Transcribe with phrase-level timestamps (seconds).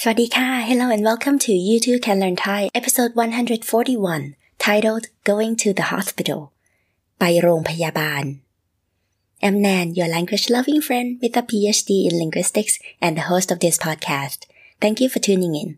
[0.00, 4.36] สวัสดีค่ะ Hello and welcome to You Too Can Learn Thai episode 141
[4.66, 6.40] titled Going to the Hospital
[7.18, 8.24] ไปโรงพยาบาล
[9.46, 12.74] I'm Nan, your language loving friend with a PhD in linguistics
[13.04, 14.38] and the host of this podcast.
[14.82, 15.70] Thank you for tuning in.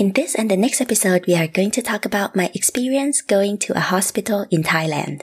[0.00, 3.56] In this and the next episode, we are going to talk about my experience going
[3.64, 5.18] to a hospital in Thailand.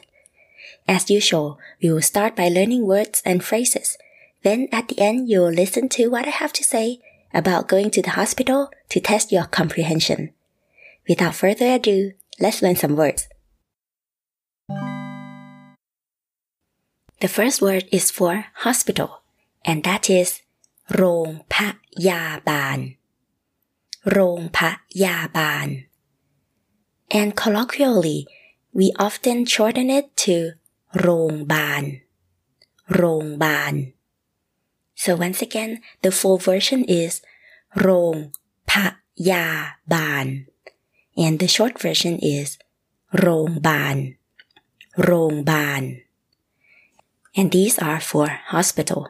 [0.96, 1.50] As usual,
[1.82, 3.90] we will start by learning words and phrases.
[4.46, 6.88] Then at the end, you will listen to what I have to say
[7.34, 10.32] about going to the hospital to test your comprehension.
[11.08, 13.28] Without further ado, let's learn some words.
[17.22, 19.22] The first word is for hospital,
[19.64, 20.42] and that is
[20.96, 21.56] โรงพ
[22.08, 22.80] ยาบาล
[24.12, 24.60] โรงพ
[25.04, 25.68] ยาบาล
[27.20, 28.20] And colloquially,
[28.78, 30.38] we often shorten it to
[31.00, 31.84] โรงบาล
[32.94, 33.74] โรงบาล
[35.01, 37.23] so once again, the full version is
[37.75, 38.35] Rong
[38.69, 40.47] Ban.
[41.17, 42.59] And the short version is
[43.11, 44.19] Rong Ban.
[44.99, 46.03] Rong Ban.
[47.35, 49.09] And these are for hospital.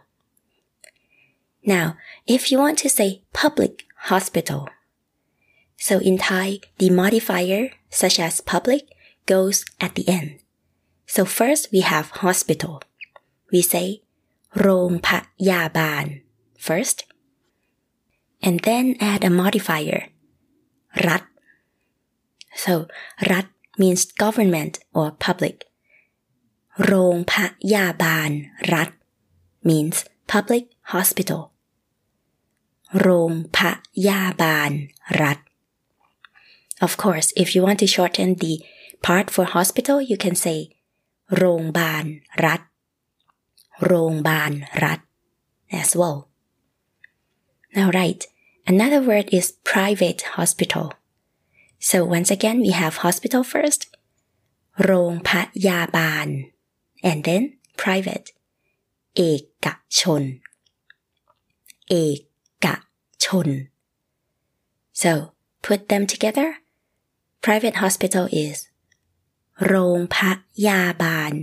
[1.66, 4.68] Now, if you want to say public hospital,
[5.76, 8.86] so in Thai, the modifier such as public
[9.26, 10.38] goes at the end.
[11.06, 12.80] So first we have hospital.
[13.50, 14.02] We say
[14.59, 15.09] โรงพ
[15.49, 16.05] ยาบาล
[16.65, 16.97] first
[18.47, 20.01] and then add a modifier
[21.07, 21.23] รัฐ
[22.63, 22.73] so
[23.31, 23.45] รัฐ
[23.81, 25.57] means government or public
[26.85, 27.33] โรงพ
[27.73, 28.31] ยาบาล
[28.73, 28.89] รัฐ
[29.69, 29.97] means
[30.33, 31.41] public hospital
[33.01, 33.59] โรงพ
[34.07, 34.71] ยาบาล
[35.21, 35.37] รัฐ
[36.85, 38.53] Of course, if you want to shorten the
[39.05, 40.59] part for hospital, you can say
[41.35, 42.05] โรงพยาบาล
[42.45, 42.61] รัฐ
[43.85, 44.51] โรงพยาบาล
[44.83, 44.99] รัฐ
[45.81, 46.19] as well.
[47.75, 48.21] Now, right,
[48.71, 50.85] another word is private hospital.
[51.79, 53.81] So once again, we have hospital first,
[54.83, 55.31] โรงพ
[55.67, 56.27] ยาบาล
[57.09, 57.43] and then
[57.83, 58.27] private,
[59.17, 59.21] เอ
[59.65, 59.67] ก
[59.99, 60.23] ชน
[61.89, 61.95] เอ
[62.65, 62.67] ก
[63.25, 63.49] ชน
[65.01, 65.11] So
[65.65, 66.49] put them together.
[67.45, 68.57] Private hospital is
[69.65, 70.17] โรงพ
[70.67, 71.33] ยาบาล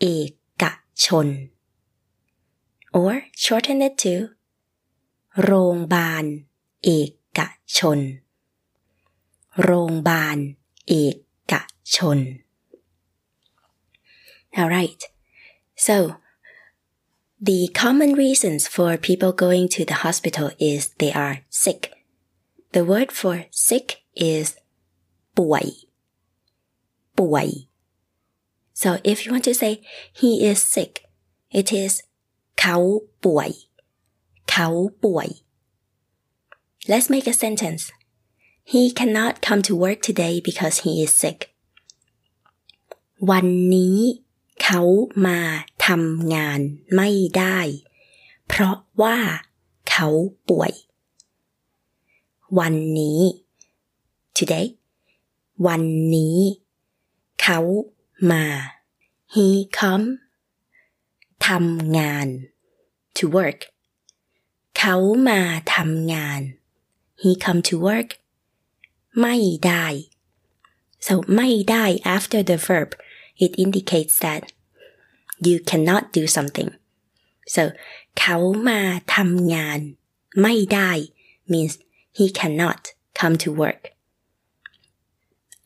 [0.00, 0.06] เอ
[0.62, 0.64] ก
[1.04, 1.26] ชน
[2.98, 3.12] or
[3.44, 4.14] shorten it to
[5.42, 6.24] โรงพยาบาล
[6.84, 6.90] เอ
[7.38, 7.40] ก
[7.76, 8.00] ชน
[9.62, 10.38] โรงพยาบาล
[10.88, 10.94] เอ
[11.52, 11.54] ก
[11.96, 12.18] ชน
[14.58, 15.02] Alright,
[15.76, 15.96] so
[17.48, 21.92] the common reasons for people going to the hospital is they are sick.
[22.72, 23.36] The word for
[23.68, 24.46] sick is
[25.36, 25.66] ป่วย
[27.18, 27.48] ป่วย
[28.82, 29.72] So if you want to say
[30.20, 30.92] he is sick,
[31.60, 31.92] it is
[32.59, 32.77] เขา
[33.25, 33.49] ป่วย
[34.49, 34.67] เขา
[35.03, 35.29] ป่วย
[36.91, 37.83] Let's make a sentence.
[38.65, 41.39] He cannot come to work today because he is sick.
[43.29, 43.97] วันนี้
[44.63, 44.81] เขา
[45.27, 45.39] มา
[45.85, 46.59] ทำงาน
[46.95, 47.59] ไม่ได้
[48.47, 49.17] เพราะว่า
[49.89, 50.07] เขา
[50.49, 50.73] ป่วย
[52.59, 53.19] วันนี้
[54.37, 54.67] today
[55.67, 55.81] วัน
[56.15, 56.37] นี้
[57.41, 57.59] เขา
[58.31, 58.45] มา
[59.33, 59.47] he
[59.77, 60.05] come
[61.47, 62.27] ทำงาน
[63.17, 63.59] to work
[64.77, 64.95] เขา
[65.27, 65.41] มา
[65.75, 66.41] ทำงาน
[67.21, 68.09] he come to work
[69.21, 69.85] ไม่ได้
[71.05, 71.85] so ไม่ได้
[72.17, 72.89] after the verb
[73.43, 74.41] it indicates that
[75.47, 76.69] you cannot do something
[77.55, 77.63] so
[78.19, 78.37] เขา
[78.67, 78.81] มา
[79.15, 79.79] ทำงาน
[80.41, 80.91] ไม่ได้
[81.51, 81.73] means
[82.17, 82.81] he cannot
[83.19, 83.81] come to work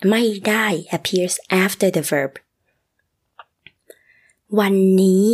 [0.09, 0.67] ไม่ได้
[0.97, 2.31] appears after the verb
[4.59, 5.25] วันนี้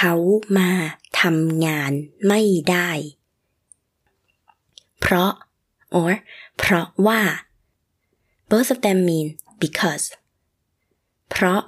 [0.00, 0.14] เขา
[0.58, 0.70] มา
[1.20, 1.92] ทำงาน
[2.28, 2.40] ไม่
[2.70, 2.90] ได้
[5.00, 5.32] เพราะ
[5.94, 6.12] or
[6.58, 7.20] เพราะว่า
[8.50, 9.28] both of them mean
[9.62, 10.06] because
[11.30, 11.62] เพราะ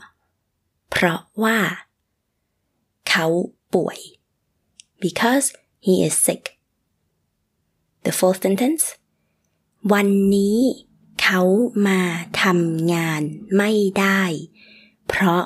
[0.91, 1.59] เพราะว่า
[3.09, 3.27] เขา
[3.75, 3.99] ป่วย
[5.05, 5.47] because
[5.87, 6.45] he is sick
[8.05, 8.85] the full sentence
[9.93, 10.59] วันนี้
[11.23, 11.43] เขา
[11.87, 12.01] มา
[12.43, 13.23] ทำงาน
[13.57, 13.71] ไม่
[14.01, 14.23] ได้
[15.09, 15.43] เพราะ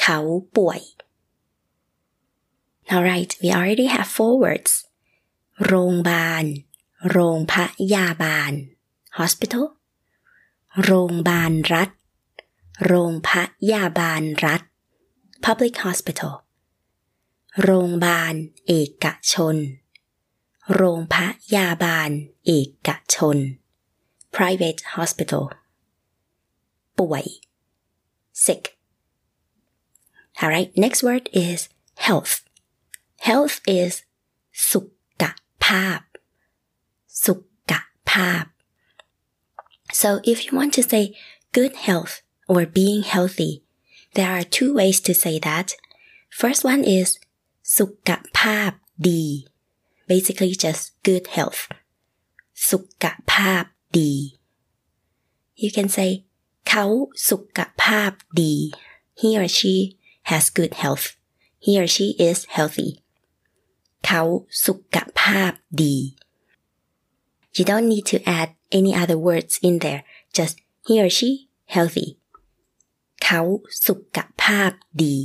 [0.00, 0.18] เขา
[0.58, 0.80] ป่วย
[2.91, 4.73] Alright, we already have four words.
[5.65, 6.45] โรงพยาบาล
[7.11, 7.53] โรงพ
[7.93, 8.53] ยาบาล
[9.19, 9.65] hospital
[10.83, 11.89] โรงพยาบาลรัฐ
[12.85, 13.29] โรงพ
[13.71, 14.61] ยาบาลรัฐ
[15.45, 16.33] public hospital
[17.63, 18.33] โรงพยาบาล
[18.67, 19.55] เอกชน
[20.73, 21.15] โรงพ
[21.55, 22.09] ยาบาล
[22.45, 22.53] เอ
[22.87, 23.37] กชน
[24.35, 25.43] private hospital
[26.97, 27.25] ป่วย
[28.43, 28.63] sick
[30.41, 31.59] alright next word is
[32.07, 32.33] health
[33.27, 33.93] health is
[34.69, 34.79] สุ
[35.21, 35.23] ข
[35.63, 36.01] ภาพ
[37.25, 37.33] สุ
[37.69, 37.73] ข
[38.09, 38.45] ภาพ
[40.01, 41.03] so if you want to say
[41.57, 42.13] good health
[42.51, 43.53] or being healthy
[44.15, 45.67] there are two ways to say that
[46.41, 47.09] first one is
[47.77, 48.71] สุขภาพ
[49.07, 49.23] ดี
[50.11, 51.61] basically just good health
[52.69, 53.63] สุขภาพ
[53.97, 54.13] ดี
[55.61, 56.09] you can say
[56.67, 56.85] เขา
[57.29, 58.11] สุขภาพ
[58.41, 58.53] ดี
[59.19, 59.75] he or she
[60.29, 61.05] has good health
[61.65, 62.89] he or she is healthy
[64.05, 64.21] เขา
[64.65, 65.51] สุขภาพ
[65.81, 65.97] ดี
[67.55, 68.49] you don't need to add
[68.79, 70.01] any other words in there
[70.37, 70.55] just
[70.87, 71.29] he or she
[71.75, 72.07] healthy
[73.23, 73.41] เขา
[73.85, 74.71] สุขภาพ
[75.03, 75.17] ดี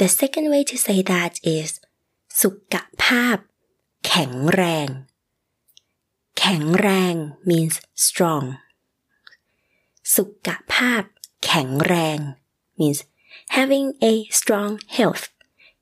[0.00, 1.70] the second way to say that is
[2.42, 3.36] สุขภาพ
[4.06, 4.88] แข็งแรง
[6.38, 7.14] แข็งแรง
[7.48, 7.76] means
[8.06, 8.46] strong
[10.16, 11.02] สุขภาพ
[11.44, 12.18] แข็งแรง
[12.78, 13.00] means
[13.56, 15.24] having a strong health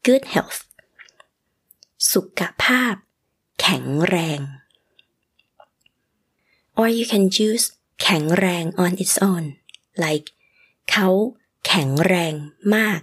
[0.07, 0.61] good health
[2.13, 2.95] สุขภาพ
[3.61, 4.41] แข็งแรง
[6.79, 7.65] or you can use
[8.03, 9.45] แข็งแรง on its own
[10.05, 10.27] like
[10.91, 11.09] เขา
[11.67, 12.35] แข็งแรง
[12.75, 13.01] มาก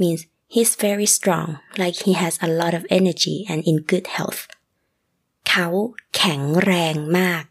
[0.00, 0.22] means
[0.54, 1.48] he's very strong
[1.80, 4.40] like he has a lot of energy and in good health
[5.48, 5.68] เขา
[6.16, 7.44] แข็งแรงมาก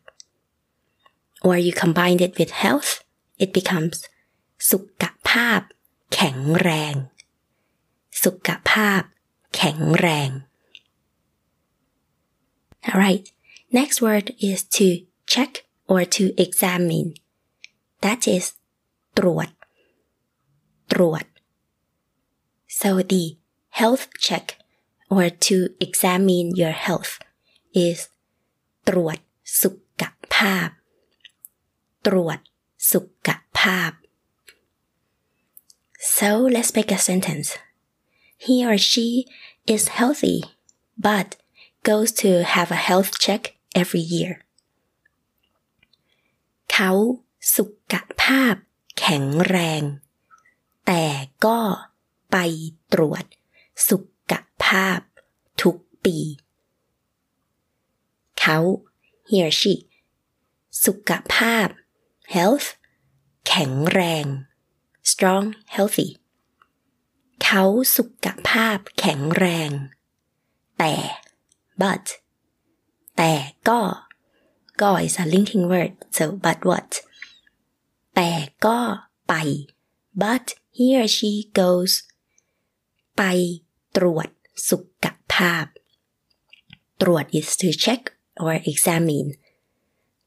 [1.45, 2.91] or you combine it with health
[3.43, 3.97] it becomes
[4.69, 5.61] สุขภาพ
[6.13, 6.93] แข็งแรง
[8.23, 9.01] สุขภาพ
[9.55, 10.29] แข็งแรง
[12.87, 13.25] Alright
[13.77, 14.87] next word is to
[15.33, 15.51] check
[15.91, 17.09] or to examine
[18.03, 18.45] that is
[19.17, 19.49] ตรวจ
[20.91, 21.25] ตรวจ
[22.79, 23.25] so the
[23.79, 24.45] health check
[25.15, 27.13] or to examine your health
[27.87, 27.99] is
[28.87, 29.17] ตรวจ
[29.61, 29.69] สุ
[30.01, 30.03] ข
[30.33, 30.69] ภาพ
[32.07, 32.39] ตรวจ
[32.91, 33.29] สุข
[33.59, 33.91] ภาพ
[36.15, 37.49] so let's make a sentence
[38.46, 39.08] He or she
[39.74, 40.38] is healthy
[41.06, 41.28] but
[41.88, 43.42] goes to have a health check
[43.80, 44.32] every year
[46.72, 46.92] เขา
[47.56, 48.54] สุขภาพ
[48.98, 49.82] แข็งแรง
[50.86, 51.04] แต่
[51.44, 51.60] ก็
[52.32, 52.36] ไป
[52.92, 53.24] ตรวจ
[53.88, 53.98] สุ
[54.30, 54.32] ข
[54.64, 55.00] ภาพ
[55.62, 56.18] ทุกปี
[58.38, 58.58] เขา
[59.28, 59.74] he or she
[60.84, 61.68] สุขภาพ
[62.36, 62.68] health
[63.48, 64.26] แข็งแรง
[65.10, 66.08] strong healthy
[67.42, 67.64] เขา
[67.96, 69.70] สุขภาพแข็งแรง
[70.78, 70.94] แต่
[71.82, 72.04] but
[73.16, 73.32] แต่
[73.68, 73.80] ก็
[74.80, 76.90] ก็ is a linking word so but what
[78.14, 78.30] แต่
[78.66, 78.78] ก็
[79.28, 79.32] ไป
[80.22, 80.46] but
[80.76, 81.92] he or she goes
[83.16, 83.22] ไป
[83.96, 84.28] ตรวจ
[84.68, 85.66] สุขภาพ
[87.00, 88.02] ตรวจ is to check
[88.42, 89.30] or examine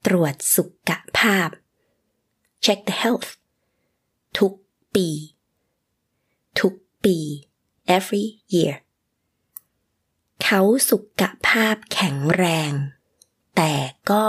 [0.06, 1.50] ตรวจสุขภาพ
[2.66, 3.30] check the health
[4.38, 4.54] ทุก
[4.96, 5.10] ปี
[6.60, 6.74] ทุก
[7.08, 7.20] ปี
[7.98, 8.76] every year
[10.44, 12.72] เขาสุขภาพแข็งแรง
[13.56, 13.74] แต่
[14.12, 14.26] ก็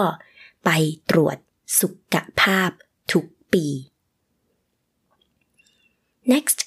[0.64, 0.70] ไป
[1.10, 1.36] ตรวจ
[1.80, 2.70] สุขภาพ
[3.12, 3.66] ทุกปี
[6.32, 6.58] next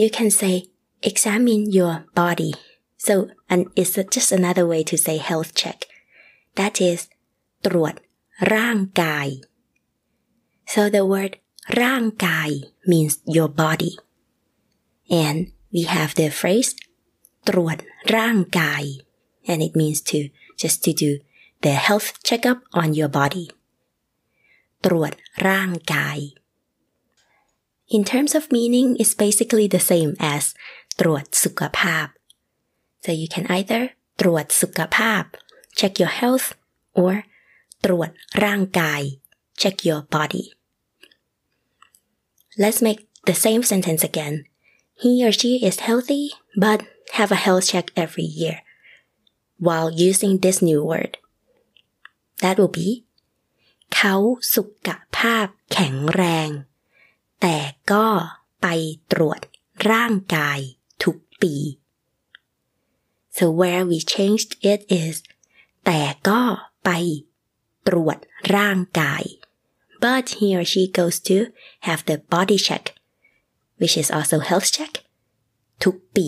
[0.00, 0.54] you can say
[1.10, 2.52] examine your body
[3.06, 3.14] so
[3.52, 5.78] and it's just another way to say health check
[6.58, 7.00] that is
[7.66, 7.94] ตรวจ
[8.54, 9.28] ร่างกาย
[10.72, 11.32] so the word
[11.82, 12.48] ร่างกาย
[12.90, 13.92] means your body
[15.23, 16.71] and we have the phrase
[17.47, 17.77] ตรวจ
[18.15, 18.83] ร่างกาย
[19.49, 20.19] and it means to
[20.61, 21.11] just to do
[21.65, 23.47] the health checkup on your body
[24.85, 25.11] ตรวจ
[25.47, 26.17] ร่างกาย
[27.95, 30.43] in terms of meaning it's basically the same as
[30.99, 32.07] ตรวจสุขภาพ
[33.03, 33.83] so you can either
[34.21, 35.23] ตรวจสุขภาพ
[35.79, 36.47] check your health
[36.99, 37.13] or
[37.85, 38.09] ตรวจ
[38.43, 39.01] ร่างกาย
[39.61, 40.45] check your body
[42.63, 44.35] let's make the same sentence again
[45.01, 46.23] he or she is healthy
[46.63, 46.79] but
[47.17, 48.57] have a health check every year
[49.65, 51.13] while using this new word
[52.41, 52.89] that will be
[53.95, 54.15] เขา
[54.53, 56.49] สุขภาพแข็งแรง
[57.41, 57.57] แต่
[57.91, 58.07] ก็
[58.61, 58.67] ไป
[59.11, 59.39] ตรวจ
[59.91, 60.59] ร่างกาย
[61.03, 61.55] ทุกปี
[63.37, 65.15] so where we changed it is
[65.85, 66.41] แต่ก็
[66.85, 66.89] ไป
[67.87, 68.17] ตรวจ
[68.55, 69.23] ร่างกาย
[70.03, 71.37] but he or she goes to
[71.87, 72.85] have the body check
[73.81, 74.93] which is also health check
[75.83, 76.27] ทุกปี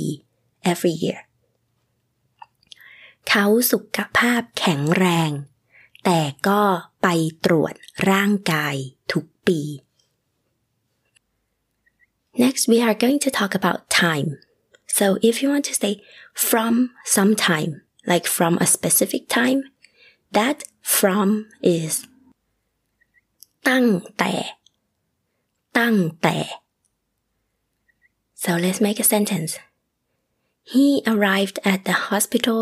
[0.72, 1.20] every year
[3.28, 5.32] เขาสุขภาพแข็งแรง
[6.06, 6.62] แต่ก็
[7.02, 7.08] ไป
[7.46, 7.74] ตรวจ
[8.12, 8.76] ร่างกาย
[9.12, 9.62] ทุกปี
[12.46, 14.30] Next, we are going to talk about time.
[14.88, 15.94] So if you want to say
[16.34, 19.60] from some time, like from a specific time,
[20.38, 20.58] that
[20.98, 21.28] from
[21.62, 21.94] is
[23.70, 24.34] ตั้งแต่
[25.80, 26.38] ตั้งแต่
[28.44, 29.60] So let's make a sentence.
[30.64, 32.60] He arrived at the hospital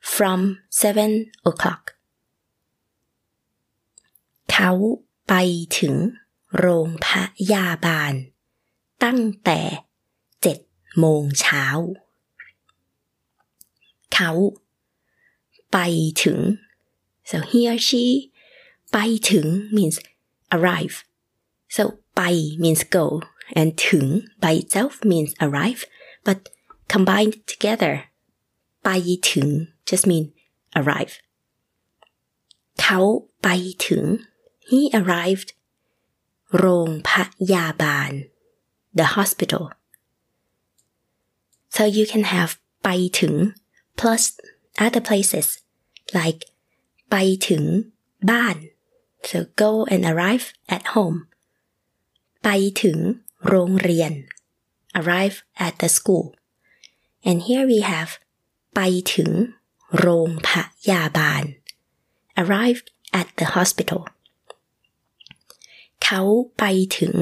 [0.00, 1.10] from seven
[1.50, 1.82] o'clock
[4.52, 4.72] เขา
[5.28, 5.34] ไป
[5.78, 5.94] ถึง
[6.58, 7.08] โรงพ
[7.52, 8.14] ยาบาล
[9.04, 9.60] ตั้งแต่
[10.42, 10.58] เจ็ด
[10.98, 11.64] โมงเช้า
[14.14, 14.30] เขา
[15.72, 15.78] ไป
[16.22, 16.38] ถึง
[17.30, 18.04] so he or she
[18.92, 18.98] ไป
[19.30, 19.46] ถึง
[19.76, 19.96] means
[20.54, 20.96] arrive
[21.76, 21.82] so
[22.16, 22.20] ไป
[22.62, 23.04] means go
[23.58, 24.06] and ถึง
[24.42, 25.82] by itself means arrive
[26.26, 26.38] but
[26.92, 27.94] combined together
[28.84, 28.88] ไป
[29.30, 29.48] ถึง
[29.88, 30.24] just mean
[30.78, 31.14] arrive
[32.80, 33.00] เขา
[33.42, 33.48] ไป
[33.86, 34.04] ถึง
[34.68, 35.50] he arrived
[36.56, 37.10] โรงพ
[37.52, 38.12] ยาบาล
[38.98, 39.64] the hospital
[41.74, 42.52] so you can have
[42.84, 42.88] ไป
[43.20, 43.34] ถึง
[43.98, 44.22] plus
[44.84, 45.48] other places
[46.18, 46.40] like
[47.10, 47.16] ไป
[47.48, 47.64] ถึง
[48.30, 48.56] บ้าน
[49.28, 50.46] so go and arrive
[50.76, 51.18] at home
[52.44, 52.48] ไป
[52.82, 52.98] ถึง
[53.46, 54.12] โรงเรียน
[54.98, 56.26] arrive at the school
[57.28, 58.10] and here we have
[58.74, 58.80] ไป
[59.14, 59.30] ถึง
[59.98, 60.50] โรงพ
[60.90, 61.42] ยาบาล
[62.40, 62.80] arrive
[63.20, 64.00] at the hospital
[66.02, 66.22] เขา
[66.58, 66.64] ไป
[66.98, 67.14] ถึง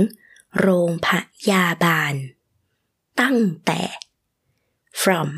[0.59, 1.09] โรงพ
[1.51, 2.15] ยาบาล
[3.21, 3.83] ตั้งแต่
[5.03, 5.29] from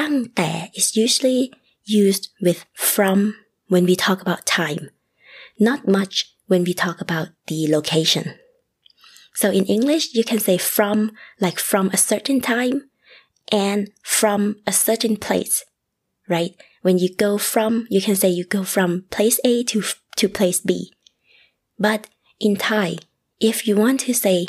[0.00, 1.40] ตั้งแต่ is usually
[2.04, 2.60] used with
[2.92, 3.18] from
[3.72, 4.84] when we talk about time
[5.68, 6.14] not much
[6.50, 8.26] when we talk about the location
[9.36, 12.90] so in English you can say from like from a certain time
[13.50, 15.64] and from a certain place
[16.28, 19.82] right when you go from you can say you go from place A to
[20.16, 20.92] to place B
[21.78, 22.08] but
[22.40, 22.98] in Thai
[23.40, 24.46] if you want to say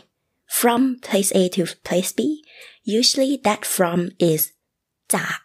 [0.48, 2.44] from place A to place B
[2.84, 4.52] usually that from is
[5.14, 5.40] จาก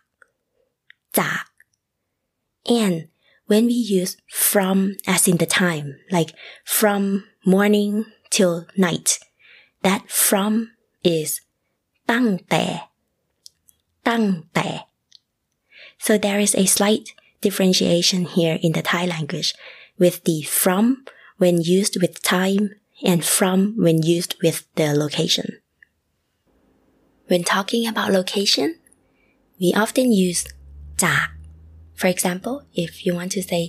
[1.16, 1.44] จาก
[2.80, 2.96] and
[3.50, 4.12] when we use
[4.48, 6.30] from as in the time like
[6.64, 9.18] from morning till night
[9.87, 10.52] that from
[11.18, 11.30] is
[12.10, 12.64] ตั้งแต่
[14.08, 14.68] ตั้งแต่
[16.04, 17.06] so there is a slight
[17.44, 19.50] differentiation here in the Thai language
[20.02, 20.84] with the from
[21.40, 22.64] when used with time
[23.10, 25.48] and from when used with the location
[27.30, 28.68] when talking about location
[29.60, 30.42] we often use
[31.04, 31.26] จาก
[32.00, 33.64] for example if you want to say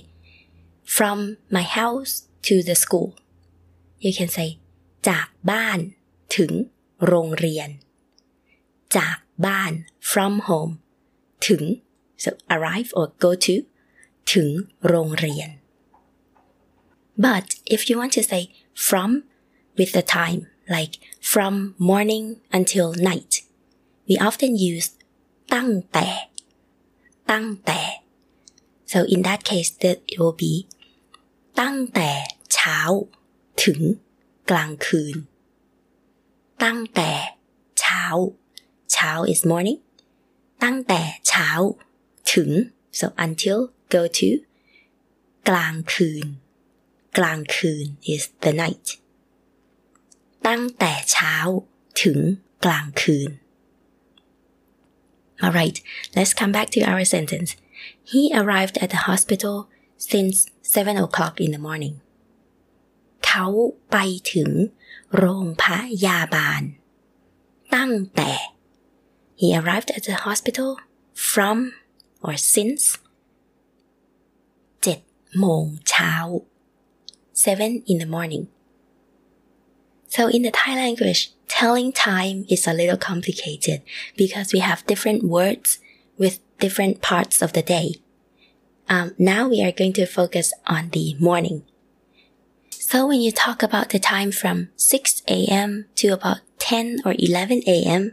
[0.96, 1.18] from
[1.56, 2.12] my house
[2.48, 3.08] to the school
[4.04, 4.48] you can say
[5.08, 5.78] จากบ้าน
[6.35, 6.51] ถึง
[7.05, 7.69] โรงเรียน
[8.97, 9.73] จากบ้าน
[10.11, 10.73] from home
[11.47, 11.63] ถึง
[12.23, 13.55] so arrive or go to
[14.33, 14.49] ถึง
[14.87, 15.49] โรงเรียน
[17.25, 18.43] but if you want to say
[18.87, 19.11] from
[19.77, 20.41] with the time
[20.75, 20.93] like
[21.31, 21.53] from
[21.91, 22.25] morning
[22.57, 23.33] until night
[24.07, 24.87] we often use
[25.53, 26.09] ตั้งแต่
[27.31, 27.81] ตั้งแต่
[28.91, 30.53] so in that case that it will be
[31.61, 32.09] ตั้งแต่
[32.53, 32.79] เช้า
[33.63, 33.79] ถึง
[34.49, 35.15] กลางคืน
[36.64, 37.10] ตั้งแต่
[37.80, 38.04] เช้า
[38.92, 39.80] เช้า is morning
[40.62, 41.48] ตั้งแต่เช้า
[42.32, 42.50] ถึง
[42.98, 43.58] so until
[43.94, 44.30] go to
[45.48, 46.26] กลางคืน
[47.18, 48.86] กลางคืน is the night
[50.46, 51.34] ตั้งแต่เช้า
[52.02, 52.18] ถึง
[52.64, 53.30] กลางคืน
[55.42, 55.80] Alright,
[56.14, 57.56] let's come back to our sentence.
[58.12, 62.02] He arrived at the hospital since 7 o'clock in the morning.
[63.34, 63.46] เขา
[63.90, 63.96] ไป
[64.32, 64.50] ถึง
[65.16, 65.64] โรงพ
[66.06, 66.62] ยาบาล
[67.74, 68.32] ตั้งแต่
[69.40, 70.70] He arrived at the hospital
[71.30, 71.58] from
[72.26, 72.84] or since
[74.84, 76.14] 7โมงเช้า
[77.32, 78.44] 7 in the morning.
[80.14, 83.78] So in the Thai language, telling time is a little complicated
[84.16, 85.78] because we have different words
[86.18, 87.88] with different parts of the day.
[88.88, 91.62] Um, now we are going to focus on the morning.
[92.84, 95.86] So when you talk about the time from 6 a.m.
[95.96, 98.12] to about 10 or 11 a.m.,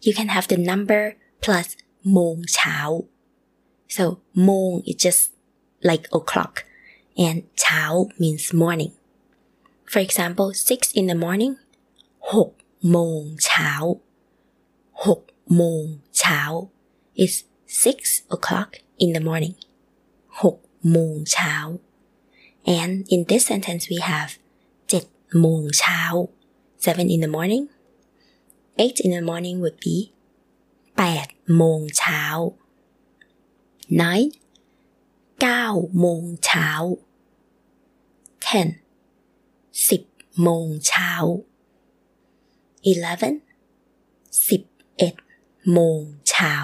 [0.00, 1.76] you can have the number plus
[2.12, 2.78] โมงเช้า
[3.96, 4.04] So
[4.44, 5.22] โมง is just
[5.88, 6.54] like o'clock
[7.26, 7.82] and เช้า
[8.20, 8.92] means morning.
[9.92, 11.54] For example, 6 in the morning
[12.32, 13.72] 6โมงเช้า
[15.04, 15.84] 6โมง
[16.18, 16.40] เช้า
[17.24, 17.34] is
[17.84, 18.70] 6 o'clock
[19.02, 19.56] in the morning
[20.40, 21.54] 6โมงเช้า
[22.78, 24.30] and in this sentence we have
[24.88, 26.00] 7โมงเช้า
[26.84, 27.64] 7 in the morning
[28.76, 29.96] 8 in the morning would be
[30.96, 32.22] 8โมงเช้า
[34.00, 34.46] 9
[35.44, 36.68] 9โมงเช้า
[38.52, 41.10] 10 10โมงเช้า
[42.84, 43.40] 11
[45.06, 46.56] 11โมงเช้า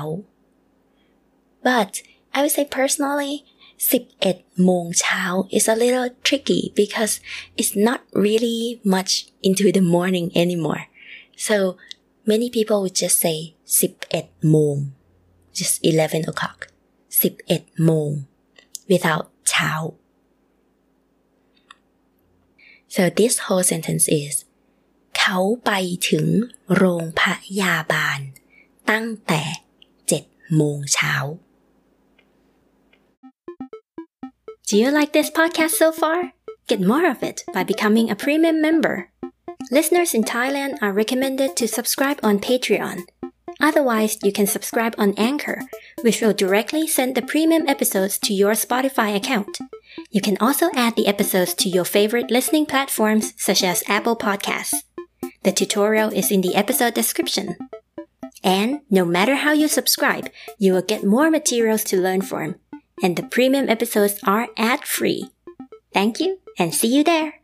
[1.66, 1.92] but
[2.34, 3.34] I would say personally
[3.90, 5.22] 11โมงเช้า
[5.56, 7.12] is a little tricky because
[7.58, 8.60] it's not really
[8.94, 9.12] much
[9.48, 10.82] into the morning anymore
[11.48, 11.56] so
[12.30, 13.36] many people would just say
[13.98, 14.76] 11โมง
[15.58, 16.60] just 11 o'clock
[17.20, 18.10] 11โมง
[18.90, 19.72] without เช้า
[22.94, 24.34] so this whole sentence is
[25.18, 25.70] เขาไป
[26.10, 26.26] ถึง
[26.76, 27.22] โรงพ
[27.60, 28.20] ยาบาล
[28.90, 29.42] ตั้งแต่
[29.98, 31.14] 7โมงเช้า
[34.67, 36.33] Do you like this podcast so far?
[36.67, 39.09] Get more of it by becoming a premium member.
[39.71, 43.03] Listeners in Thailand are recommended to subscribe on Patreon.
[43.61, 45.61] Otherwise, you can subscribe on Anchor,
[46.01, 49.57] which will directly send the premium episodes to your Spotify account.
[50.11, 54.75] You can also add the episodes to your favorite listening platforms such as Apple Podcasts.
[55.43, 57.55] The tutorial is in the episode description.
[58.43, 62.55] And no matter how you subscribe, you will get more materials to learn from
[63.01, 65.29] and the premium episodes are ad free.
[65.93, 67.39] Thank you and see you there.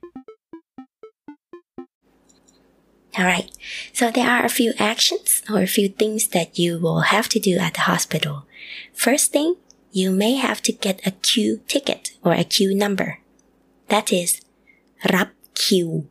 [3.17, 3.51] Alright,
[3.93, 7.39] so there are a few actions or a few things that you will have to
[7.39, 8.47] do at the hospital.
[8.91, 9.55] First thing,
[9.91, 13.19] you may have to get a queue ticket or a queue number.
[13.89, 14.41] That is,
[15.11, 16.09] rap queue.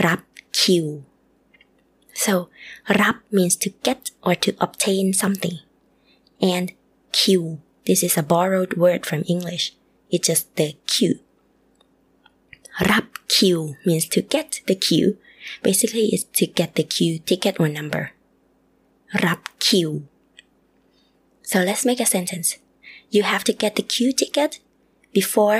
[0.00, 1.04] Rap queue.
[2.14, 2.50] So,
[2.88, 5.58] rap means to get or to obtain something.
[6.40, 6.72] And
[7.10, 9.65] queue this is a borrowed word from English
[10.13, 11.17] it's just the queue
[12.91, 15.11] รับ queue means to get the queue
[15.65, 18.03] basically is to get the queue ticket or number
[19.25, 19.95] รับ queue
[21.49, 22.49] so let's make a sentence
[23.15, 24.51] you have to get the queue ticket
[25.17, 25.59] before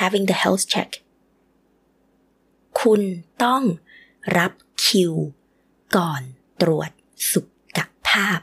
[0.00, 0.90] having the health check
[2.80, 3.02] คุณ
[3.42, 3.62] ต้อง
[4.38, 4.52] รับ
[4.84, 5.12] คิว
[5.96, 6.22] ก่อน
[6.62, 6.90] ตรวจ
[7.32, 7.40] สุ
[7.76, 8.40] ขภาพ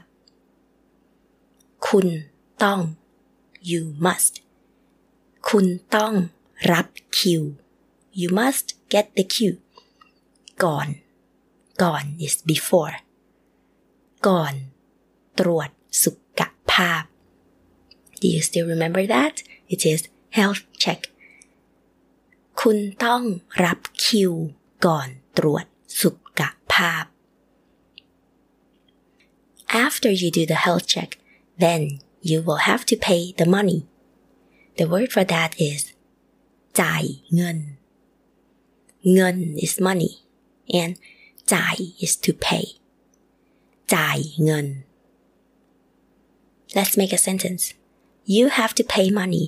[1.88, 2.06] คุณ
[2.62, 2.80] ต้อง
[3.70, 4.34] you must
[5.48, 6.14] คุณต้อง
[6.72, 6.86] รับ
[7.18, 7.42] คิว
[8.20, 9.56] you must get the queue
[10.64, 10.88] ก่อน
[11.82, 12.94] ก่อน is before
[14.26, 14.54] ก่อน
[15.38, 15.70] ตรวจ
[16.04, 16.40] สุข
[16.70, 17.02] ภาพ
[18.20, 19.34] Do you still remember that?
[19.74, 20.00] It is
[20.38, 21.00] health check
[22.60, 23.22] คุณต้อง
[23.64, 24.32] รับคิว
[24.86, 25.08] ก่อน
[25.38, 25.64] ตรวจ
[26.00, 26.40] สุข
[26.72, 27.04] ภาพ
[29.86, 31.10] After you do the health check,
[31.64, 33.80] then you will have to pay the money.
[34.78, 35.80] The word for that is
[36.80, 37.58] จ่ายเงิน
[39.14, 40.12] เงิน is money
[40.80, 40.92] and
[41.52, 42.64] จ่าย is to pay
[43.94, 44.66] จ่ายเงิน
[46.76, 47.64] Let's make a sentence.
[48.36, 49.44] You have to pay money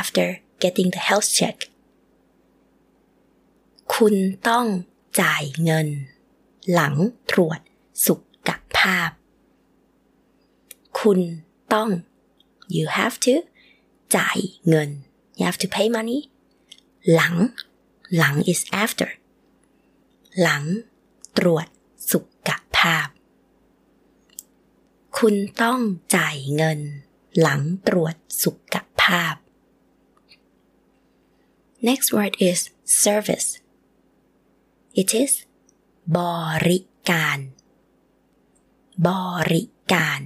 [0.00, 0.26] after
[0.60, 1.56] getting the health check.
[3.94, 4.14] คุณ
[4.48, 4.66] ต้อง
[5.20, 5.88] จ่ายเงิน
[6.72, 6.94] หลัง
[7.30, 7.60] ตรวจ
[8.06, 8.14] สุ
[8.46, 9.10] ขภาพ
[11.00, 11.20] คุณ
[11.73, 11.89] ต้อง
[12.75, 13.33] you have to
[14.15, 14.89] จ่ายเงิน
[15.37, 16.19] you have to pay money
[17.13, 17.35] หลัง
[18.17, 19.09] หลัง is after
[20.41, 20.63] หลัง
[21.37, 21.67] ตรวจ
[22.11, 23.07] สุขภาพ
[25.17, 25.79] คุณต้อง
[26.15, 26.79] จ่ายเงิน
[27.39, 29.35] หลังตรวจสุขภาพ
[31.87, 32.59] Next word is
[33.03, 33.49] service
[35.01, 35.31] it is
[36.17, 36.19] บ
[36.67, 36.79] ริ
[37.09, 37.39] การ
[39.07, 39.09] บ
[39.51, 40.19] ริการ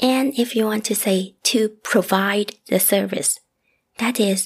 [0.00, 3.30] and if you want to say to provide the service
[4.00, 4.40] that is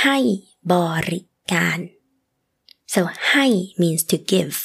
[0.00, 0.18] ให้
[0.72, 0.74] บ
[1.10, 1.78] ริการ
[2.92, 3.46] so ให้
[3.80, 4.56] means to give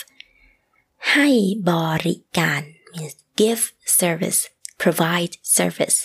[1.11, 1.29] ให้
[1.71, 1.73] บ
[2.05, 2.61] ริการ
[2.93, 3.61] means give
[3.99, 4.39] service
[4.83, 5.97] provide service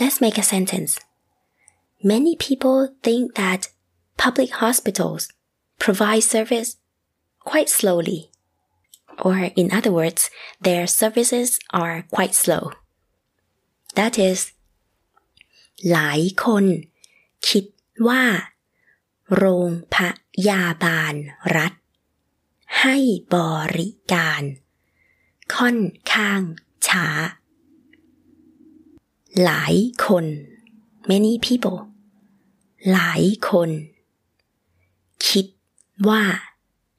[0.00, 0.92] let's make a sentence
[2.12, 3.62] many people think that
[4.24, 5.22] public hospitals
[5.78, 6.76] provide service
[7.40, 8.30] quite slowly.
[9.25, 10.29] Or in other words,
[10.61, 12.63] their services are quite slow.
[13.97, 14.39] That is
[15.91, 16.65] หลายคน
[17.49, 17.65] คิด
[18.07, 18.23] ว่า
[19.35, 19.97] โรงพ
[20.49, 21.13] ยาบาล
[21.57, 21.73] รัฐ
[22.79, 22.97] ให้
[23.35, 23.37] บ
[23.77, 24.41] ริการ
[25.55, 25.79] ค่อน
[26.13, 26.41] ข้าง
[26.87, 27.07] ช้า
[29.43, 29.75] หลาย
[30.05, 30.25] คน
[31.09, 31.79] many people
[32.91, 33.69] หลายคน
[35.27, 35.45] คิด
[36.07, 36.23] ว่า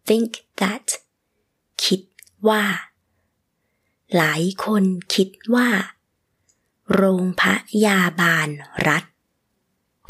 [0.09, 0.87] think that
[2.49, 2.65] ว่า
[4.17, 5.69] หลายคนคิดว่า
[6.95, 7.45] โรงพ
[7.87, 8.49] ยาบาล
[8.89, 9.05] รัฐ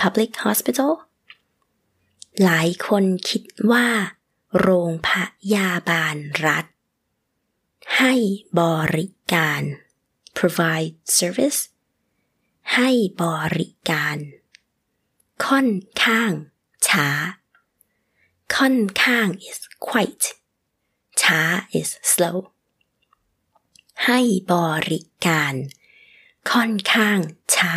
[0.01, 0.93] public hospital
[2.45, 3.87] หลายคนคิดว่า
[4.61, 5.11] โรงพ
[5.55, 6.65] ยาบาลรัฐ
[7.99, 8.15] ให้
[8.61, 8.63] บ
[8.97, 9.63] ริการ
[10.37, 11.61] provide service
[12.75, 12.91] ให้
[13.23, 13.25] บ
[13.59, 14.17] ริการ
[15.47, 15.71] ค่อน
[16.05, 16.31] ข้าง
[16.89, 17.09] ช้า
[18.57, 20.25] ค่อนข้าง is quite
[21.29, 21.43] ช้า
[21.81, 22.39] is slow
[24.07, 24.21] ให้
[24.55, 24.57] บ
[24.91, 25.55] ริการ
[26.53, 27.19] ค่อนข้าง
[27.57, 27.75] ช้า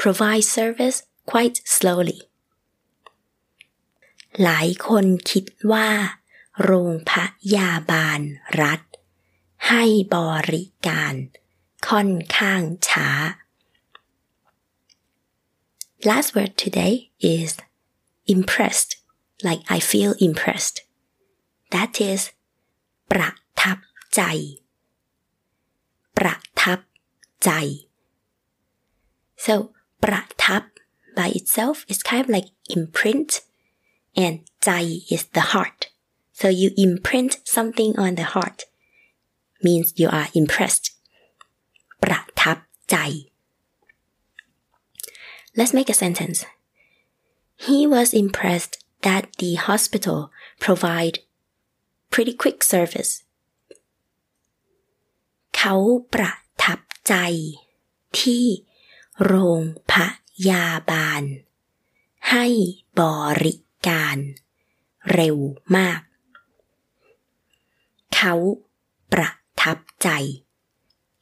[0.00, 0.98] provide service
[1.30, 2.20] quite slowly
[4.42, 5.90] หลายคนคิดว่า
[6.62, 7.12] โรงพ
[7.56, 8.20] ยาบาล
[8.62, 9.84] รัฐใให้
[10.16, 10.18] บ
[10.52, 11.14] ริการ
[11.88, 13.10] ค่อนข้างช้า
[16.08, 16.94] Last word today
[17.36, 17.50] is
[18.34, 18.90] impressed
[19.46, 20.76] like I feel impressed
[21.74, 22.22] that is
[23.11, 23.29] ประ
[23.61, 23.77] ทับ
[24.15, 24.21] ใจ
[26.17, 26.79] ประทับ
[27.43, 27.49] ใจ
[29.45, 29.55] so
[30.03, 30.63] ประทับ
[31.17, 33.29] by itself is kind of like imprint
[34.23, 34.69] and ใจ
[35.15, 35.79] is the heart
[36.39, 38.59] so you imprint something on the heart
[39.65, 40.85] means you are impressed
[42.03, 42.57] ประทับ
[42.91, 42.97] ใจ
[45.57, 46.45] Let's make a sentence.
[47.55, 51.17] He was impressed that the hospital provide
[52.12, 53.12] pretty quick service
[55.56, 55.74] เขา
[56.14, 56.32] ประ
[56.64, 57.14] ทับใจ
[58.20, 58.46] ที่
[59.24, 59.60] โรง
[59.92, 59.94] พ
[60.48, 61.22] ยาบาล
[62.30, 62.46] ให้
[63.00, 63.02] บ
[63.44, 63.54] ริ
[63.86, 64.16] การ
[65.12, 65.36] เร็ว
[65.76, 66.00] มาก
[68.14, 68.34] เขา
[69.12, 69.30] ประ
[69.62, 70.08] ทับใจ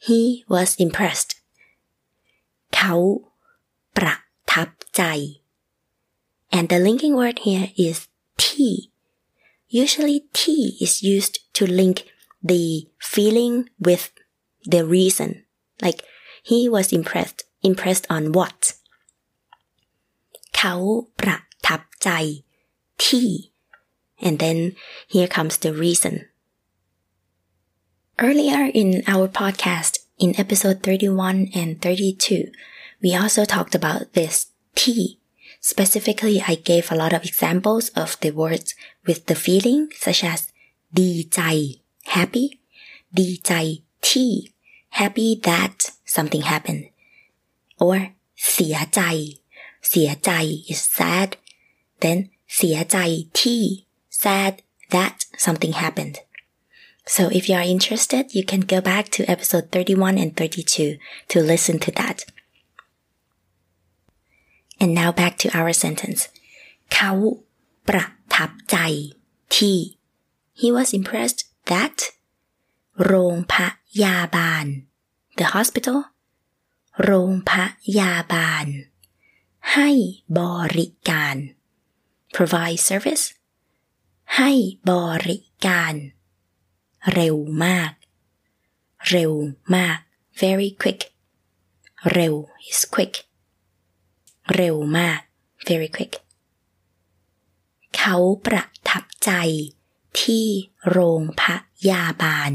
[0.07, 0.21] he
[0.53, 1.31] was impressed
[2.75, 2.95] เขา
[3.97, 4.17] ประ
[4.53, 5.03] ทับใจ
[6.57, 7.99] and the linking word here is
[8.43, 8.45] T
[9.70, 11.98] usually T is used to link
[12.44, 14.12] the feeling with
[14.64, 15.44] the reason
[15.82, 16.00] like
[16.44, 18.60] he was impressed impressed on what
[20.56, 20.76] เขา
[21.20, 22.10] ประทับใจ
[23.06, 23.30] ที่
[24.26, 24.58] and then
[25.14, 26.16] here comes the reason
[28.18, 32.50] Earlier in our podcast, in episode 31 and 32,
[33.02, 35.19] we also talked about this T.
[35.72, 38.70] Specifically, I gave a lot of examples of the words
[39.08, 40.40] with the feeling, such as
[41.00, 41.40] ดีใจ
[42.14, 42.46] happy,
[43.20, 43.52] ดีใจ
[44.08, 44.32] ที่
[45.00, 45.78] happy that
[46.16, 46.84] something happened,
[47.86, 47.98] or
[48.52, 49.02] เสียใจ
[49.90, 50.32] เสียใจ
[50.74, 51.30] is sad,
[52.04, 52.18] then
[52.56, 52.98] เสียใจ
[53.40, 53.62] ที่
[54.24, 54.54] sad
[54.96, 56.16] that something happened.
[57.16, 60.98] So if you are interested, you can go back to episode 31 and 32
[61.32, 62.26] to listen to that.
[64.82, 66.22] And now back to our sentence.
[66.94, 67.12] เขา
[67.88, 68.78] ประทับใจ
[69.56, 69.78] ที่
[70.60, 71.98] He was impressed that
[73.06, 73.56] โรงพ
[74.04, 74.66] ยาบาล
[75.40, 75.98] the hospital
[77.04, 77.52] โรงพ
[78.00, 78.66] ยาบาล
[79.74, 79.90] ให้
[80.40, 80.42] บ
[80.78, 81.36] ริการ
[82.36, 83.26] provide service
[84.38, 84.52] ให้
[84.92, 84.94] บ
[85.28, 85.94] ริการ
[87.14, 87.36] เร็ว
[87.66, 87.92] มาก
[89.10, 89.32] เร็ว
[89.76, 89.98] มาก
[90.42, 91.02] very quick
[92.14, 92.34] เร็ว
[92.70, 93.16] is quick
[94.55, 95.21] เร็วมาก
[95.69, 96.15] very quick
[97.97, 99.31] เขาประทับใจ
[100.23, 100.47] ที่
[100.91, 101.45] โรงพ
[101.91, 102.51] ยาบาล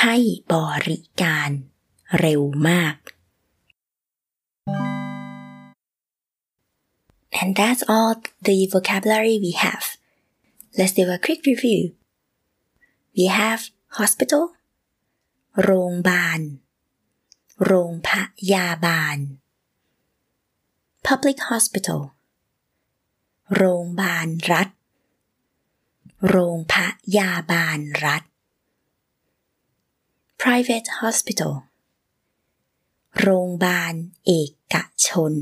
[0.00, 0.16] ให้
[0.52, 0.54] บ
[0.88, 1.50] ริการ
[2.18, 2.96] เร็วมาก
[7.40, 8.14] And that's all
[8.48, 9.86] the vocabulary we have.
[10.78, 11.82] Let's do a quick review.
[13.16, 13.62] We have
[13.98, 14.44] hospital
[15.62, 16.40] โรงพยาบาล
[17.64, 18.10] โรงพ
[18.52, 19.16] ยาบาล
[21.08, 22.00] public hospital
[23.56, 24.68] โรงพยาบาลรัฐ
[26.28, 26.74] โรงพ
[27.16, 28.22] ยาบาลรัฐ
[30.42, 31.52] private hospital
[33.20, 33.94] โรงพยาบาล
[34.26, 34.32] เอ
[34.72, 34.74] ก
[35.06, 35.32] ชน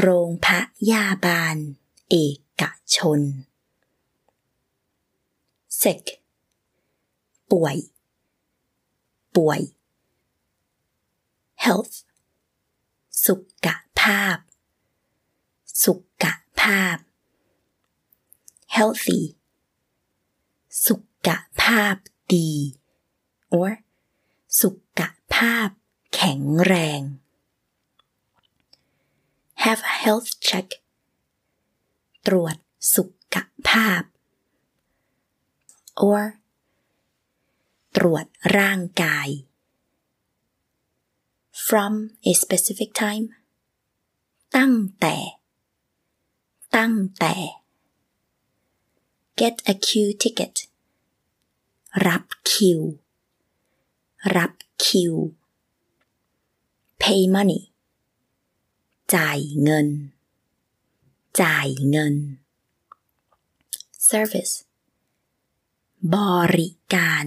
[0.00, 0.48] โรงพ
[0.92, 1.56] ยาบาล
[2.10, 2.16] เอ
[2.60, 2.62] ก
[2.96, 3.20] ชน
[5.80, 6.04] sick
[7.50, 7.76] ป่วย
[9.36, 9.60] ป่วย
[11.64, 11.94] health
[13.28, 13.36] สุ
[13.66, 13.68] ข
[14.00, 14.38] ภาพ
[15.84, 16.24] สุข
[16.60, 16.98] ภาพ
[18.76, 19.22] healthy
[20.86, 21.28] สุข
[21.62, 21.96] ภาพ
[22.34, 22.52] ดี
[23.52, 23.70] or
[24.60, 25.00] สุข
[25.34, 25.68] ภาพ
[26.14, 27.00] แข็งแรง
[29.64, 30.68] have a health check
[32.26, 32.56] ตรวจ
[32.94, 33.36] สุข
[33.68, 34.02] ภาพ
[36.10, 36.24] or
[37.96, 39.28] ตรวจร่างกาย
[41.68, 41.92] from
[42.30, 43.26] a specific time
[44.56, 45.16] ตั้งแต่
[46.76, 47.34] ตั้งแต่
[49.40, 50.54] get a queue ticket
[52.06, 52.80] รับคิว
[54.36, 54.52] รับ
[54.84, 55.14] คิว
[57.02, 57.62] pay money
[59.14, 59.88] จ่ายเงิน
[61.40, 62.14] จ่ายเงิน
[64.10, 64.54] service
[66.14, 66.16] บ
[66.56, 67.24] ริการ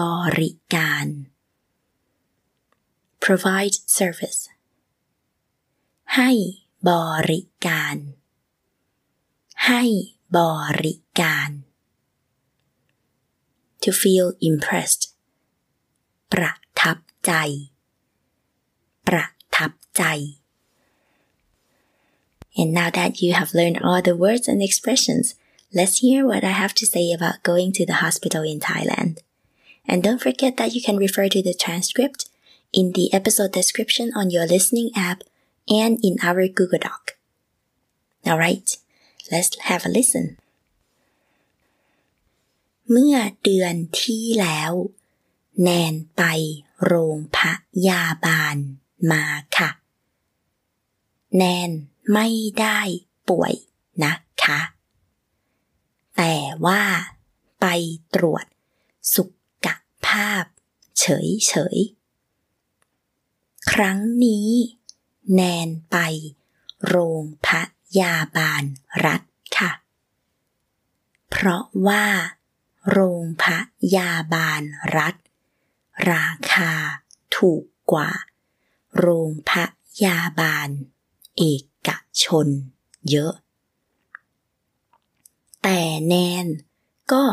[0.00, 0.02] บ
[0.40, 1.06] ริการ
[3.25, 4.41] provide service
[6.15, 6.31] ให้
[6.89, 6.91] บ
[7.29, 7.95] ริการ
[9.65, 9.83] ให้
[10.37, 10.39] บ
[10.83, 11.49] ริการ
[13.83, 15.03] to feel impressed
[16.33, 17.31] ประทับใจ
[19.07, 19.25] ประ
[19.57, 20.03] ทับใจ
[22.59, 25.35] And now that you have learned all the words and expressions,
[25.73, 29.19] let's hear what I have to say about going to the hospital in Thailand.
[29.87, 32.29] And don't forget that you can refer to the transcript
[32.78, 35.24] in the episode description on your listening app
[35.68, 37.16] and in our Google Doc.
[38.28, 38.76] Alright,
[39.32, 40.26] let's have a listen.
[42.90, 44.72] เมื่อเดือนที่แล้ว
[45.62, 46.22] แนนไป
[46.84, 47.38] โรงพ
[47.88, 48.56] ยาบาล
[49.10, 49.24] มา
[49.56, 49.70] ค่ะ
[51.36, 51.70] แนน
[52.12, 52.28] ไม่
[52.60, 52.80] ได้
[53.28, 53.54] ป่วย
[54.04, 54.60] นะคะ
[56.16, 56.34] แต่
[56.64, 56.82] ว่า
[57.60, 57.66] ไป
[58.14, 58.44] ตรวจ
[59.14, 59.24] สุ
[59.64, 59.66] ข
[60.06, 60.44] ภาพ
[61.00, 61.95] เฉยๆ
[63.70, 64.48] ครั้งนี้
[65.34, 65.96] แนนไป
[66.88, 67.48] โรงพ
[68.00, 68.62] ยาบาล
[69.04, 69.22] รัฐ
[69.58, 69.72] ค่ะ
[71.30, 72.06] เพราะว่า
[72.90, 73.44] โรงพ
[73.96, 74.62] ยาบาล
[74.96, 75.14] รัฐ
[76.12, 76.72] ราคา
[77.36, 78.10] ถูกกว่า
[78.98, 79.52] โรงพ
[80.04, 80.68] ยาบาล
[81.38, 81.44] เอ
[81.88, 81.90] ก
[82.22, 82.46] ชน
[83.10, 83.34] เยอะ
[85.62, 86.46] แต่แนน
[87.12, 87.24] ก็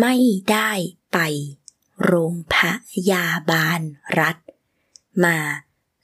[0.00, 0.14] ไม่
[0.52, 0.70] ได้
[1.12, 1.18] ไป
[2.04, 2.56] โรงพ
[3.10, 3.80] ยาบาล
[4.20, 4.36] รัฐ
[5.24, 5.38] มา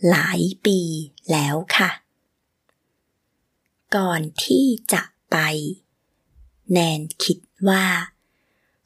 [0.08, 0.78] หลายปี
[1.32, 1.90] แล้วค่ะ
[3.96, 5.36] ก่อนที่จะไป
[6.70, 7.86] แนนคิดว่า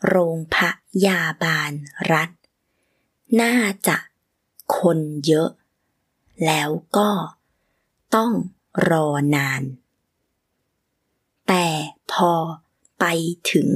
[0.06, 0.56] โรงพ
[1.06, 1.72] ยาบาล
[2.12, 2.30] รัฐ
[3.40, 3.54] น่า
[3.88, 3.96] จะ
[4.76, 5.50] คนเยอะ
[6.44, 7.10] แล้วก็
[8.14, 8.32] ต้อง
[8.88, 9.62] รอนาน
[11.48, 11.66] แต่
[12.12, 12.32] พอ
[13.00, 13.04] ไป
[13.52, 13.68] ถึง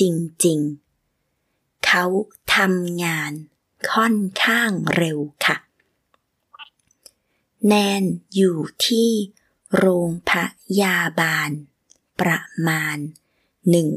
[0.00, 0.02] จ
[0.46, 0.60] ริง
[1.24, 2.04] ๆ เขา
[2.54, 3.32] ทำงาน
[3.92, 5.56] ค่อนข้างเร็วค่ะ
[7.66, 8.02] แนน
[8.34, 9.10] อยู่ที่
[9.76, 10.32] โรงพ
[10.80, 11.50] ยาบาล
[12.20, 12.96] ประมาณ
[13.70, 13.88] หนึ่ง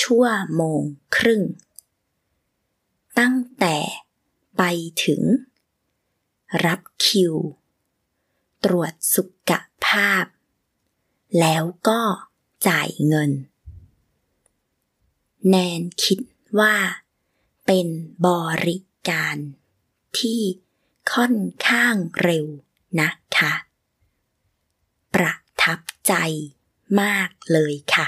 [0.00, 0.82] ชั่วโมง
[1.16, 1.42] ครึ่ง
[3.18, 3.76] ตั้งแต่
[4.56, 4.62] ไป
[5.04, 5.22] ถึง
[6.64, 7.34] รับคิว
[8.64, 9.52] ตรวจสุข
[9.84, 10.24] ภาพ
[11.40, 12.02] แล้วก็
[12.66, 13.30] จ่ายเงิน
[15.48, 16.20] แนนคิด
[16.58, 16.76] ว่า
[17.66, 17.86] เป็น
[18.26, 18.28] บ
[18.66, 19.36] ริการ
[20.18, 20.40] ที่
[21.12, 21.36] ค่อน
[21.68, 22.46] ข้างเร็ว
[22.99, 23.53] นะคะ
[25.15, 26.13] ประทับใจ
[27.01, 28.07] มากเลยค่ะ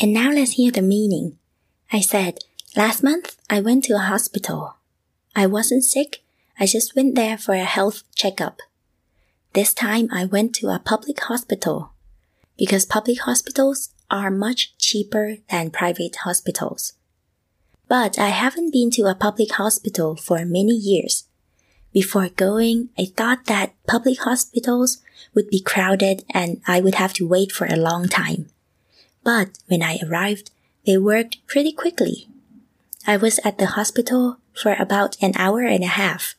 [0.00, 1.38] And now let's hear the meaning.
[1.90, 2.34] I said,
[2.76, 4.76] last month I went to a hospital.
[5.34, 6.22] I wasn't sick,
[6.60, 8.56] I just went there for a health checkup.
[9.54, 11.92] This time I went to a public hospital
[12.58, 16.94] because public hospitals are much cheaper than private hospitals.
[17.91, 21.25] But I haven't been to a public hospital for many years.
[21.91, 24.99] Before going, I thought that public hospitals
[25.35, 28.47] would be crowded and I would have to wait for a long time.
[29.25, 30.51] But when I arrived,
[30.85, 32.29] they worked pretty quickly.
[33.05, 36.35] I was at the hospital for about an hour and a half.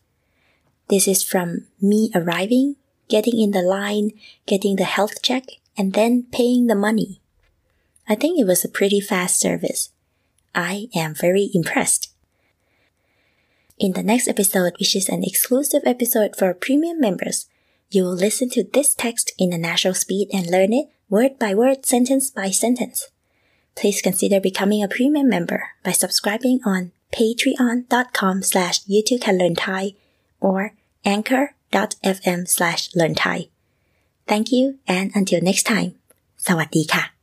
[0.88, 2.77] This is from me arriving,
[3.09, 4.12] getting in the line,
[4.47, 5.45] getting the health check,
[5.77, 7.21] and then paying the money.
[8.09, 9.91] I think it was a pretty fast service.
[10.56, 12.12] I am very impressed.
[13.78, 17.46] In the next episode, which is an exclusive episode for premium members,
[17.89, 21.54] you will listen to this text in a natural speed and learn it word by
[21.54, 23.10] word, sentence by sentence.
[23.76, 29.93] Please consider becoming a premium member by subscribing on patreon.com slash youtube can learn Thai
[30.41, 30.74] or
[31.06, 33.50] anchor.fm slash learn Thai.
[34.28, 35.91] Thank you and until next time.
[36.48, 37.21] สวัสดีค่ะ